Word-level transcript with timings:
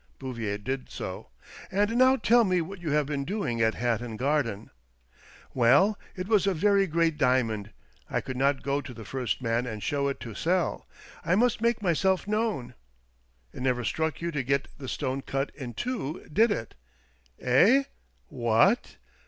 Bouvier 0.17 0.57
did 0.57 0.89
so. 0.89 1.29
"And 1.71 1.95
now 1.95 2.15
tell 2.15 2.43
me 2.43 2.59
what 2.59 2.79
you 2.79 2.89
have 2.89 3.05
been 3.05 3.23
doing 3.23 3.61
at 3.61 3.75
Hatton 3.75 4.17
Garden."" 4.17 4.71
Well, 5.53 5.95
it 6.15 6.27
was 6.27 6.47
a 6.47 6.55
very 6.55 6.87
great 6.87 7.19
diamond— 7.19 7.71
I 8.09 8.19
could 8.19 8.35
not 8.35 8.63
go 8.63 8.81
to 8.81 8.95
the 8.95 9.05
first 9.05 9.43
man 9.43 9.67
and 9.67 9.83
show 9.83 10.07
it 10.07 10.19
to 10.21 10.33
sell. 10.33 10.87
I 11.23 11.35
must 11.35 11.61
make 11.61 11.83
myself 11.83 12.27
known." 12.27 12.73
"It 13.53 13.61
never 13.61 13.83
struck 13.83 14.21
you 14.21 14.31
to 14.31 14.41
get 14.41 14.69
the 14.75 14.89
stone 14.89 15.21
cut 15.21 15.51
in 15.53 15.75
two, 15.75 16.25
did 16.33 16.49
it?" 16.49 16.73
"Eh? 17.39 17.83
What? 18.25 18.95